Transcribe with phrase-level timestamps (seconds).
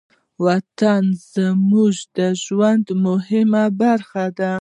[0.45, 1.03] وطن
[1.33, 4.49] زموږ د ژوند مهمه برخه ده.